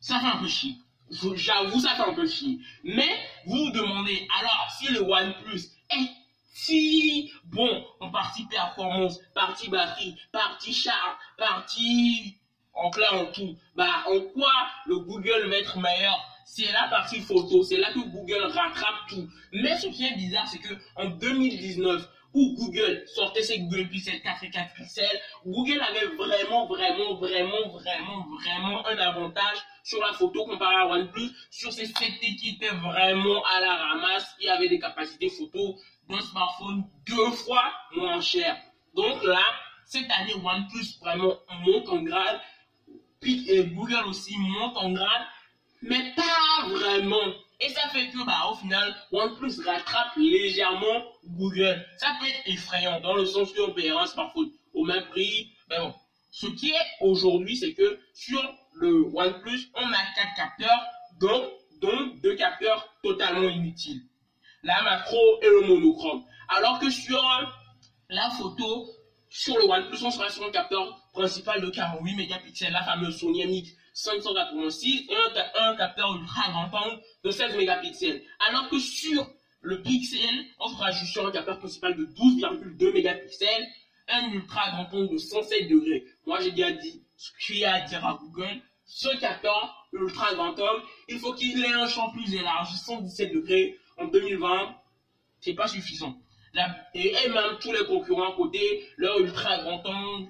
ça 0.00 0.20
fait 0.20 0.26
un 0.26 0.38
peu 0.38 0.48
chier. 0.48 0.74
J'avoue, 1.10 1.80
ça 1.80 1.94
fait 1.94 2.02
un 2.02 2.14
peu 2.14 2.26
chier. 2.26 2.58
Mais 2.84 3.08
vous 3.46 3.56
vous 3.56 3.70
demandez, 3.70 4.26
alors, 4.38 4.68
si 4.78 4.92
le 4.92 5.00
OnePlus 5.00 5.60
est 5.90 6.23
si 6.64 7.32
bon 7.44 7.84
en 8.00 8.10
partie 8.10 8.46
performance, 8.46 9.18
partie 9.34 9.68
batterie, 9.68 10.16
partie 10.32 10.72
charge, 10.72 11.16
partie 11.36 12.36
en 12.72 12.90
en 13.12 13.26
tout, 13.26 13.56
bah 13.76 14.04
en 14.06 14.20
quoi 14.32 14.52
le 14.86 14.98
Google 14.98 15.48
va 15.48 15.58
être 15.58 15.78
meilleur? 15.78 16.18
C'est 16.46 16.70
la 16.72 16.88
partie 16.88 17.20
photo, 17.20 17.62
c'est 17.62 17.76
là 17.76 17.92
que 17.92 18.00
Google 18.00 18.44
rattrape 18.44 19.08
tout. 19.08 19.28
Mais 19.52 19.78
ce 19.78 19.86
qui 19.88 20.06
est 20.06 20.16
bizarre, 20.16 20.46
c'est 20.48 20.58
que 20.58 20.74
en 20.96 21.06
2019, 21.06 22.08
où 22.34 22.54
Google 22.56 23.04
sortait 23.06 23.42
ses 23.42 23.60
Google 23.60 23.88
Pixel 23.88 24.20
4 24.20 24.44
et 24.44 24.50
4 24.50 24.74
pixels, 24.74 25.20
Google 25.46 25.80
avait 25.80 26.06
vraiment, 26.16 26.66
vraiment, 26.66 27.14
vraiment, 27.14 27.68
vraiment, 27.68 28.26
vraiment 28.40 28.86
un 28.86 28.98
avantage 28.98 29.58
sur 29.84 30.00
la 30.00 30.12
photo 30.12 30.44
comparé 30.44 30.74
à 30.74 30.86
OnePlus, 30.88 31.30
sur 31.50 31.72
ces 31.72 31.86
7T 31.86 32.36
qui 32.36 32.56
étaient 32.56 32.74
vraiment 32.74 33.42
à 33.56 33.60
la 33.60 33.74
ramasse, 33.76 34.34
qui 34.38 34.48
avaient 34.48 34.68
des 34.68 34.80
capacités 34.80 35.28
photo 35.28 35.76
d'un 36.08 36.20
smartphone 36.20 36.84
deux 37.06 37.30
fois 37.30 37.72
moins 37.96 38.20
cher. 38.20 38.56
Donc 38.94 39.22
là, 39.24 39.42
cette 39.86 40.10
année, 40.10 40.34
OnePlus 40.34 40.98
vraiment 41.00 41.34
monte 41.64 41.88
en 41.88 42.02
grade, 42.02 42.40
puis 43.20 43.48
et 43.50 43.64
Google 43.64 44.04
aussi 44.06 44.36
monte 44.38 44.76
en 44.76 44.92
grade, 44.92 45.22
mais 45.82 46.14
pas 46.14 46.68
vraiment. 46.68 47.32
Et 47.60 47.68
ça 47.68 47.88
fait 47.88 48.08
que, 48.08 48.24
bah, 48.24 48.50
au 48.50 48.56
final, 48.56 48.94
OnePlus 49.12 49.62
rattrape 49.64 50.16
légèrement 50.16 51.04
Google. 51.24 51.86
Ça 51.98 52.14
peut 52.20 52.26
être 52.26 52.42
effrayant 52.46 53.00
dans 53.00 53.14
le 53.14 53.24
sens 53.24 53.52
qu'on 53.52 53.72
paiera 53.72 54.02
un 54.02 54.06
smartphone 54.06 54.50
au 54.72 54.84
même 54.84 55.04
prix. 55.06 55.52
Mais 55.70 55.78
bon, 55.78 55.94
ce 56.30 56.46
qui 56.48 56.70
est 56.70 56.86
aujourd'hui, 57.00 57.56
c'est 57.56 57.74
que 57.74 58.00
sur 58.12 58.42
le 58.74 59.04
OnePlus, 59.14 59.70
on 59.74 59.92
a 59.92 60.04
quatre 60.16 60.34
capteurs, 60.36 60.84
dont, 61.20 61.52
dont 61.80 62.06
deux 62.22 62.34
capteurs 62.34 62.88
totalement 63.02 63.48
inutiles. 63.48 64.02
La 64.64 64.82
macro 64.82 65.18
et 65.42 65.46
le 65.46 65.66
monochrome. 65.66 66.24
Alors 66.48 66.78
que 66.78 66.90
sur 66.90 67.22
la 68.08 68.30
photo, 68.30 68.88
sur 69.28 69.58
le 69.58 69.64
OnePlus, 69.64 70.02
on 70.04 70.10
sera 70.10 70.30
sur 70.30 70.44
un 70.44 70.50
capteur 70.50 71.06
principal 71.12 71.60
de 71.60 71.68
48 71.68 72.16
mégapixels, 72.16 72.72
la 72.72 72.82
fameuse 72.82 73.18
Sony 73.18 73.44
MX 73.46 73.76
586 73.92 75.06
et 75.10 75.16
un, 75.60 75.76
capteur 75.76 76.16
ultra 76.16 76.50
grand 76.50 76.70
angle 76.72 77.02
de 77.24 77.30
16 77.30 77.56
mégapixels. 77.56 78.22
Alors 78.48 78.70
que 78.70 78.78
sur 78.78 79.30
le 79.60 79.82
Pixel, 79.82 80.46
on 80.58 80.68
sera 80.68 80.90
juste 80.92 81.12
sur 81.12 81.26
un 81.26 81.30
capteur 81.30 81.58
principal 81.58 81.94
de 81.96 82.06
12,2 82.06 82.92
mégapixels, 82.92 83.66
un 84.08 84.30
ultra 84.30 84.70
grand 84.70 84.98
angle 84.98 85.12
de 85.12 85.18
107 85.18 85.68
degrés. 85.68 86.04
Moi, 86.26 86.40
j'ai 86.40 86.52
déjà 86.52 86.72
dit 86.72 87.02
ce 87.16 87.30
qu'il 87.44 87.58
y 87.58 87.64
a 87.66 87.74
à 87.74 87.80
dire 87.82 88.04
à 88.04 88.18
Google. 88.20 88.62
Ce 88.86 89.08
capteur 89.18 89.88
ultra 89.92 90.34
grand 90.34 90.58
angle, 90.58 90.82
il 91.08 91.18
faut 91.18 91.34
qu'il 91.34 91.62
ait 91.62 91.72
un 91.72 91.86
champ 91.86 92.10
plus 92.10 92.34
élargi, 92.34 92.76
117 92.76 93.32
degrés 93.32 93.78
en 93.96 94.06
2020. 94.06 94.74
C'est 95.40 95.54
pas 95.54 95.68
suffisant. 95.68 96.16
et, 96.94 97.28
même 97.28 97.58
tous 97.60 97.72
les 97.72 97.84
concurrents 97.84 98.32
à 98.32 98.36
côté, 98.36 98.88
leur 98.96 99.18
ultra 99.18 99.58
grand 99.58 99.84
angle. 99.86 100.28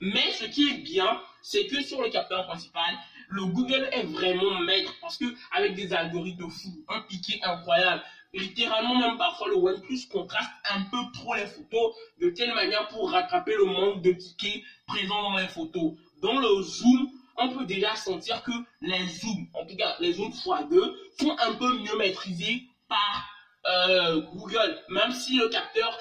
Mais 0.00 0.30
ce 0.32 0.44
qui 0.44 0.68
est 0.68 0.78
bien, 0.78 1.20
c'est 1.42 1.66
que 1.66 1.82
sur 1.82 2.02
le 2.02 2.10
capteur 2.10 2.46
principal, 2.46 2.96
le 3.28 3.46
Google 3.46 3.88
est 3.92 4.04
vraiment 4.04 4.60
maître 4.60 4.94
parce 5.00 5.16
que 5.16 5.24
avec 5.52 5.74
des 5.74 5.92
algorithmes 5.92 6.50
fous, 6.50 6.84
un 6.88 7.00
piqué 7.00 7.40
incroyable, 7.42 8.02
littéralement 8.34 8.98
même 8.98 9.16
parfois 9.16 9.48
le 9.48 9.56
OnePlus 9.56 10.06
contraste 10.10 10.50
un 10.70 10.82
peu 10.82 10.98
trop 11.14 11.34
les 11.34 11.46
photos 11.46 11.94
de 12.20 12.30
telle 12.30 12.54
manière 12.54 12.86
pour 12.88 13.10
rattraper 13.10 13.54
le 13.56 13.64
manque 13.64 14.02
de 14.02 14.12
piqué 14.12 14.64
présent 14.86 15.30
dans 15.30 15.36
les 15.36 15.48
photos. 15.48 15.94
Dans 16.22 16.38
le 16.38 16.62
zoom, 16.62 17.10
on 17.38 17.50
peut 17.50 17.64
déjà 17.64 17.94
sentir 17.96 18.42
que 18.42 18.52
les 18.80 19.06
zooms, 19.08 19.48
en 19.54 19.64
tout 19.66 19.76
cas 19.76 19.96
les 20.00 20.12
zooms 20.12 20.30
x2, 20.30 20.94
sont 21.20 21.36
un 21.38 21.54
peu 21.54 21.78
mieux 21.78 21.96
maîtrisés 21.96 22.62
par 22.88 23.28
euh, 23.66 24.20
Google, 24.34 24.78
même 24.88 25.12
si 25.12 25.36
le 25.36 25.48
capteur 25.48 25.98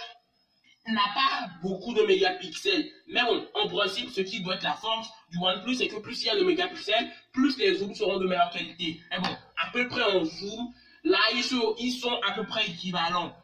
n'a 0.88 1.02
pas 1.16 1.50
beaucoup 1.64 1.94
de 1.94 2.04
mégapixels. 2.04 2.90
Mais 3.08 3.24
bon, 3.24 3.46
en 3.56 3.68
principe, 3.68 4.10
ce 4.12 4.22
qui 4.22 4.42
doit 4.42 4.56
être 4.56 4.64
la 4.64 4.74
force 4.74 5.10
du 5.32 5.38
OnePlus, 5.40 5.76
c'est 5.76 5.88
que 5.88 6.00
plus 6.00 6.22
il 6.22 6.26
y 6.28 6.30
a 6.30 6.36
de 6.36 6.44
mégapixels, 6.44 7.10
plus 7.34 7.58
les 7.58 7.76
zooms 7.76 7.96
seront 7.96 8.18
de 8.18 8.28
meilleure 8.28 8.52
qualité. 8.52 9.00
Mais 9.10 9.20
bon, 9.20 9.36
à 9.58 9.72
peu 9.72 9.88
près 9.88 10.04
en 10.04 10.24
zoom, 10.24 10.74
là, 11.04 11.20
ils 11.34 11.44
sont, 11.44 11.76
ils 11.80 11.94
sont 11.94 12.20
à 12.28 12.34
peu 12.34 12.46
près 12.46 12.68
équivalents. 12.68 13.36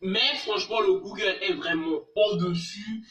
Mais 0.00 0.36
franchement, 0.36 0.80
le 0.80 0.94
Google 1.00 1.36
est 1.42 1.52
vraiment 1.52 1.98
au-dessus. 2.14 3.04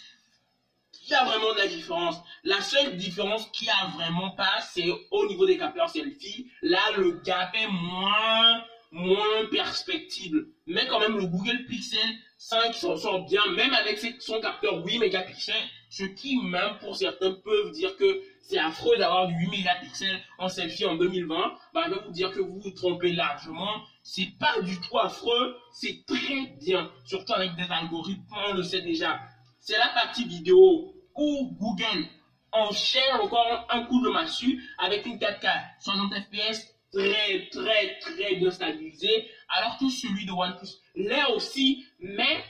Il 1.08 1.12
y 1.12 1.14
a 1.14 1.24
vraiment 1.24 1.54
de 1.54 1.60
la 1.60 1.68
différence. 1.68 2.16
La 2.44 2.62
seule 2.62 2.98
différence 2.98 3.48
qu'il 3.52 3.68
n'y 3.68 3.72
a 3.72 3.92
vraiment 3.96 4.32
pas, 4.32 4.60
c'est 4.74 4.90
au 5.12 5.28
niveau 5.28 5.46
des 5.46 5.58
capteurs 5.58 5.90
selfie. 5.90 6.48
Là, 6.64 6.82
le 6.98 7.22
gap 7.24 7.54
est 7.54 7.68
moins, 7.68 8.64
moins 8.92 9.46
perspective. 9.52 10.48
Mais 10.66 10.88
quand 10.88 11.00
même, 11.00 11.18
le 11.18 11.28
Google 11.28 11.66
Pixel 11.68 12.00
5 12.40 12.74
s'en 12.74 12.98
sort 12.98 13.26
bien, 13.26 13.46
même 13.52 13.74
avec 13.74 14.00
son 14.20 14.40
capteur 14.40 14.84
8 14.84 14.98
mégapixels, 14.98 15.56
ce 15.92 16.04
qui 16.04 16.38
même 16.38 16.78
pour 16.80 16.96
certains 16.96 17.34
peuvent 17.34 17.72
dire 17.72 17.96
que 17.98 18.22
c'est 18.42 18.58
affreux 18.58 18.98
d'avoir 18.98 19.28
du 19.28 19.36
8 19.36 19.50
mégapixels 19.50 20.22
en 20.40 20.50
selfie 20.50 20.86
en 20.86 20.96
2020, 20.96 21.54
bah, 21.74 21.84
je 21.86 21.94
vais 21.94 22.02
vous 22.04 22.12
dire 22.12 22.32
que 22.32 22.40
vous 22.40 22.60
vous 22.60 22.72
trompez 22.72 23.14
largement. 23.14 23.82
C'est 24.02 24.34
pas 24.40 24.60
du 24.62 24.80
tout 24.82 24.98
affreux, 24.98 25.56
c'est 25.72 26.04
très 26.08 26.48
bien, 26.60 26.92
surtout 27.06 27.34
avec 27.34 27.56
des 27.56 27.66
algorithmes, 27.70 28.24
on 28.50 28.54
le 28.54 28.64
sait 28.64 28.82
déjà. 28.82 29.20
C'est 29.60 29.78
la 29.78 29.90
partie 29.90 30.26
vidéo 30.26 30.95
où 31.16 31.52
Google 31.60 32.06
enchaîne 32.52 33.14
encore 33.22 33.68
un 33.70 33.84
coup 33.86 34.02
de 34.02 34.10
massue 34.10 34.64
avec 34.78 35.06
une 35.06 35.18
4K 35.18 35.50
60 35.82 36.14
fps 36.14 36.76
très, 36.92 37.50
très, 37.52 38.00
très 38.00 38.36
bien 38.36 38.52
stabilisé, 38.52 39.30
alors 39.50 39.78
que 39.78 39.90
celui 39.90 40.26
de 40.26 40.32
OnePlus 40.32 40.70
l'est 40.96 41.26
aussi, 41.36 41.86
mais 42.00 42.44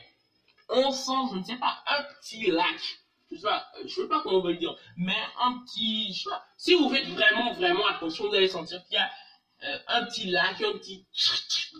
on 0.70 0.92
sent, 0.92 1.34
je 1.34 1.38
ne 1.40 1.44
sais 1.44 1.58
pas, 1.58 1.84
un 1.88 2.04
petit 2.04 2.52
lac. 2.52 2.80
Je 3.32 3.38
sais 3.38 3.42
pas, 3.42 3.68
je 3.84 3.90
sais 3.90 4.08
pas 4.08 4.22
comment 4.22 4.38
on 4.38 4.44
va 4.44 4.52
le 4.52 4.58
dire, 4.58 4.76
mais 4.98 5.18
un 5.42 5.60
petit, 5.60 6.14
je 6.14 6.24
sais 6.24 6.30
pas, 6.30 6.46
si 6.58 6.76
vous 6.76 6.90
faites 6.90 7.08
vraiment, 7.08 7.54
vraiment 7.54 7.88
attention, 7.88 8.28
vous 8.28 8.36
allez 8.36 8.48
sentir 8.48 8.84
qu'il 8.86 8.96
y 8.96 8.98
a 8.98 9.10
euh, 9.64 9.78
un 9.88 10.06
petit 10.06 10.28
lac, 10.28 10.62
un 10.62 10.78
petit 10.78 11.08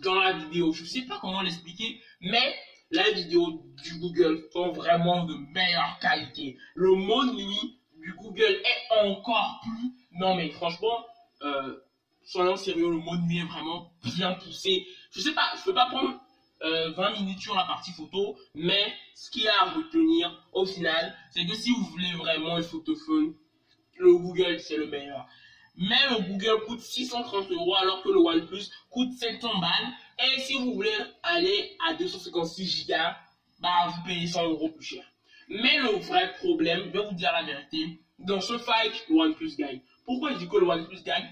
dans 0.02 0.16
la 0.16 0.34
vidéo. 0.34 0.74
Je 0.74 0.86
sais 0.86 1.04
pas 1.04 1.20
comment 1.20 1.42
l'expliquer, 1.42 2.02
mais 2.20 2.56
la 2.96 3.12
vidéo 3.12 3.62
du 3.84 4.00
Google 4.00 4.48
sont 4.54 4.72
vraiment 4.72 5.26
de 5.26 5.36
meilleure 5.54 6.00
qualité. 6.00 6.58
Le 6.76 6.96
nuit 6.96 7.78
du 7.98 8.14
Google 8.14 8.44
est 8.64 9.06
encore 9.06 9.62
plus, 9.64 9.92
non 10.14 10.36
mais 10.36 10.50
franchement, 10.50 11.06
euh, 11.42 11.76
soyons 12.24 12.56
sérieux, 12.56 12.90
le 12.90 12.98
mode 12.98 13.22
nuit 13.28 13.40
est 13.40 13.46
vraiment 13.46 13.92
bien 14.16 14.34
poussé. 14.34 14.88
Je 15.12 15.20
sais 15.20 15.34
pas, 15.34 15.52
je 15.58 15.64
peux 15.64 15.74
pas 15.74 15.88
prendre 15.88 16.20
20 16.62 16.68
euh, 16.68 17.20
minutes 17.20 17.42
sur 17.42 17.54
la 17.54 17.66
partie 17.66 17.92
photo, 17.92 18.38
mais 18.56 18.94
ce 19.14 19.30
qu'il 19.30 19.44
y 19.44 19.48
a 19.48 19.62
à 19.62 19.72
retenir 19.72 20.48
au 20.54 20.66
final, 20.66 21.14
c'est 21.32 21.46
que 21.46 21.54
si 21.54 21.72
vous 21.72 21.84
voulez 21.84 22.14
vraiment 22.14 22.56
un 22.56 22.62
photophone, 22.62 23.34
le 23.98 24.18
Google 24.18 24.60
c'est 24.60 24.78
le 24.78 24.88
meilleur. 24.88 25.28
Mais 25.78 26.00
le 26.10 26.22
Google 26.30 26.64
coûte 26.66 26.80
630 26.80 27.52
euros 27.52 27.76
alors 27.76 28.02
que 28.02 28.10
le 28.10 28.20
OnePlus 28.20 28.70
coûte 28.90 29.12
700 29.12 29.60
balles. 29.60 29.94
Et 30.20 30.40
si 30.40 30.54
vous 30.58 30.74
voulez 30.74 30.96
aller 31.24 31.78
à 31.88 31.94
256 31.94 32.88
Go, 32.88 32.94
bah 33.60 33.88
vous 33.88 34.04
payez 34.06 34.28
100 34.28 34.50
euros 34.50 34.70
plus 34.70 34.86
cher. 34.86 35.04
Mais 35.50 35.78
le 35.80 35.98
vrai 36.00 36.34
problème, 36.40 36.84
je 36.86 36.98
vais 36.98 37.06
vous 37.06 37.14
dire 37.14 37.32
la 37.32 37.44
vérité, 37.44 38.00
dans 38.20 38.42
ce 38.42 38.58
fight, 38.58 38.94
OnePlus 39.10 39.56
gagne. 39.58 39.82
Pourquoi 40.06 40.34
je 40.34 40.38
dis 40.40 40.48
que 40.48 40.58
le 40.58 40.68
OnePlus 40.68 41.04
gagne 41.04 41.30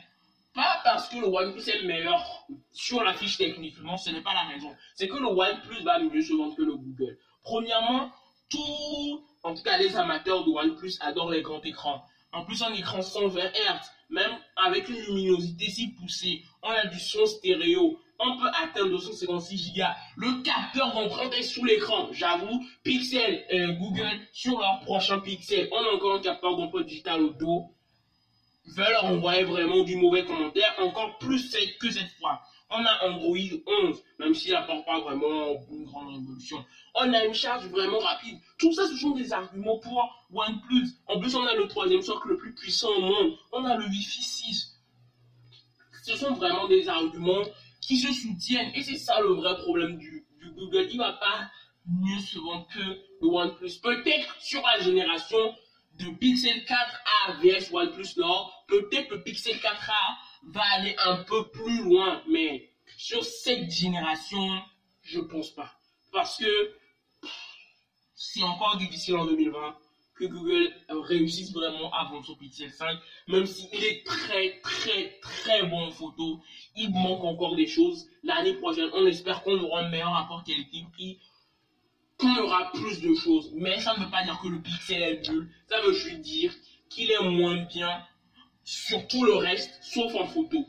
pas 0.53 0.81
parce 0.83 1.09
que 1.09 1.17
le 1.17 1.27
OnePlus 1.27 1.67
est 1.67 1.81
le 1.81 1.87
meilleur 1.87 2.45
sur 2.71 3.03
la 3.03 3.13
fiche 3.13 3.37
technique, 3.37 3.79
non, 3.81 3.97
ce 3.97 4.11
n'est 4.11 4.21
pas 4.21 4.33
la 4.33 4.43
raison. 4.43 4.69
C'est 4.93 5.07
que 5.07 5.17
le 5.17 5.25
OnePlus 5.25 5.83
va 5.83 5.97
mieux 5.99 6.21
se 6.21 6.33
vendre 6.33 6.55
que 6.55 6.61
le 6.61 6.75
Google. 6.75 7.17
Premièrement, 7.41 8.11
tous, 8.49 9.23
en 9.41 9.55
tout 9.55 9.63
cas 9.63 9.77
les 9.77 9.95
amateurs 9.95 10.45
de 10.45 10.51
OnePlus 10.51 10.93
adorent 10.99 11.31
les 11.31 11.41
grands 11.41 11.61
écrans. 11.61 12.03
En 12.33 12.43
plus, 12.43 12.61
un 12.63 12.73
écran 12.73 13.01
120 13.01 13.39
Hz, 13.39 13.91
même 14.09 14.31
avec 14.55 14.89
une 14.89 14.99
luminosité 14.99 15.69
si 15.69 15.89
poussée, 15.89 16.43
on 16.61 16.69
a 16.69 16.87
du 16.87 16.99
son 16.99 17.25
stéréo, 17.25 17.99
on 18.19 18.37
peut 18.37 18.49
atteindre 18.63 18.89
256 18.89 19.73
Go. 19.75 19.83
Le 20.17 20.41
capteur 20.43 20.93
d'empreinte 20.93 21.33
est 21.33 21.43
sous 21.43 21.63
l'écran. 21.65 22.09
J'avoue, 22.11 22.65
Pixel, 22.83 23.45
et 23.49 23.73
Google, 23.79 24.19
sur 24.31 24.59
leur 24.59 24.81
prochain 24.81 25.19
Pixel, 25.19 25.69
on 25.71 25.77
a 25.77 25.95
encore 25.95 26.15
un 26.15 26.21
capteur 26.21 26.57
d'empreinte 26.57 26.87
digital 26.87 27.21
au 27.21 27.29
dos 27.29 27.73
veulent 28.65 28.97
envoyer 29.03 29.43
vraiment 29.43 29.83
du 29.83 29.95
mauvais 29.95 30.25
commentaire, 30.25 30.73
encore 30.79 31.17
plus 31.17 31.55
que 31.79 31.91
cette 31.91 32.11
fois. 32.19 32.41
On 32.75 32.83
a 32.83 33.05
Android 33.05 33.37
11, 33.85 34.03
même 34.19 34.33
s'il 34.33 34.51
n'apporte 34.51 34.83
pas 34.85 34.99
vraiment 35.01 35.63
une 35.71 35.85
grande 35.85 36.15
révolution. 36.15 36.65
On 36.95 37.13
a 37.13 37.23
une 37.23 37.33
charge 37.33 37.67
vraiment 37.67 37.99
rapide. 37.99 38.39
Tout 38.57 38.73
ça, 38.73 38.87
ce 38.87 38.97
sont 38.97 39.11
des 39.11 39.31
arguments 39.31 39.77
pour 39.77 40.27
OnePlus. 40.31 40.87
En 41.07 41.19
plus, 41.19 41.35
on 41.35 41.45
a 41.45 41.53
le 41.55 41.67
troisième 41.67 42.01
socle 42.01 42.29
le 42.29 42.37
plus 42.37 42.55
puissant 42.55 42.89
au 42.89 43.01
monde. 43.01 43.37
On 43.51 43.63
a 43.65 43.77
le 43.77 43.85
Wi-Fi 43.85 44.23
6. 44.23 44.79
Ce 46.03 46.17
sont 46.17 46.33
vraiment 46.33 46.67
des 46.67 46.89
arguments 46.89 47.43
qui 47.79 47.97
se 47.97 48.11
soutiennent. 48.11 48.71
Et 48.73 48.81
c'est 48.81 48.97
ça 48.97 49.21
le 49.21 49.33
vrai 49.33 49.55
problème 49.57 49.97
du, 49.97 50.25
Google. 50.55 50.87
Il 50.91 50.97
va 50.97 51.13
pas 51.13 51.49
mieux 51.85 52.19
se 52.19 52.39
vendre 52.39 52.67
que 52.73 52.79
le 52.79 53.27
OnePlus. 53.27 53.79
Peut-être 53.83 54.35
sur 54.41 54.63
la 54.63 54.83
génération 54.83 55.37
de 55.99 56.09
Pixel 56.17 56.65
4a 56.65 57.39
vs 57.41 57.71
OnePlus 57.71 58.17
Nord, 58.17 58.65
peut-être 58.67 59.11
le 59.11 59.23
Pixel 59.23 59.57
4a 59.57 60.17
va 60.47 60.61
aller 60.73 60.95
un 61.05 61.23
peu 61.23 61.49
plus 61.49 61.83
loin, 61.83 62.21
mais 62.27 62.69
sur 62.97 63.23
cette 63.23 63.71
génération, 63.71 64.61
je 65.01 65.19
pense 65.19 65.51
pas. 65.51 65.71
Parce 66.11 66.37
que 66.37 66.75
c'est 68.15 68.43
encore 68.43 68.77
difficile 68.77 69.15
en 69.15 69.25
2020 69.25 69.77
que 70.15 70.25
Google 70.25 70.71
réussisse 70.89 71.51
vraiment 71.51 71.91
à 71.91 72.05
vendre 72.05 72.25
son 72.25 72.35
Pixel 72.35 72.71
5, 72.71 72.99
même 73.27 73.45
s'il 73.45 73.83
est 73.83 74.05
très 74.05 74.59
très 74.61 75.19
très 75.21 75.63
bon 75.65 75.87
en 75.87 75.91
photo, 75.91 76.39
il 76.75 76.91
manque 76.91 77.23
encore 77.23 77.55
des 77.55 77.65
choses. 77.65 78.07
L'année 78.21 78.53
prochaine, 78.53 78.89
on 78.93 79.07
espère 79.07 79.41
qu'on 79.43 79.59
aura 79.59 79.81
un 79.81 79.89
meilleur 79.89 80.11
rapport 80.11 80.43
qualité-prix, 80.43 81.19
qu'on 82.17 82.37
aura 82.37 82.71
plus 82.71 83.01
de 83.01 83.13
choses. 83.15 83.51
Mais 83.55 83.79
ça 83.79 83.97
ne 83.97 84.03
veut 84.03 84.11
pas 84.11 84.23
dire 84.23 84.39
que 84.41 84.49
le 84.49 84.61
Pixel 84.61 85.01
est 85.01 85.29
nul, 85.29 85.51
ça 85.67 85.81
veut 85.81 85.93
juste 85.93 86.21
dire 86.21 86.53
qu'il 86.89 87.09
est 87.09 87.23
moins 87.23 87.63
bien 87.63 88.05
sur 88.63 89.07
tout 89.07 89.23
le 89.25 89.35
reste, 89.35 89.71
sauf 89.81 90.13
en 90.15 90.27
photo. 90.27 90.65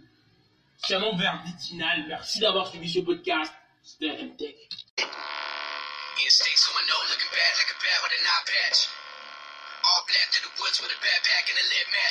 C'est 0.86 0.98
mon 0.98 1.16
verdict 1.16 1.60
final. 1.60 2.06
Merci 2.08 2.40
d'avoir 2.40 2.68
suivi 2.68 2.92
ce 2.92 3.00
podcast. 3.00 3.52
C'était 3.82 4.22
MTech. 4.22 4.56
In 4.98 6.30
states 6.30 6.64
who 6.68 6.72
I 6.72 6.84
know 6.86 7.00
looking 7.10 7.30
bad 7.32 7.52
like 7.60 7.70
a 7.72 7.78
bat 7.80 7.98
with 8.04 8.14
an 8.16 8.24
eye 8.24 8.44
patch. 8.48 8.88
All 9.84 10.02
black 10.08 10.28
to 10.32 10.40
the 10.40 10.52
woods 10.60 10.80
with 10.80 10.92
a 10.92 11.00
backpack 11.04 11.44
and 11.52 11.58
a 11.60 11.66
lit 11.68 11.88
match. 11.92 12.04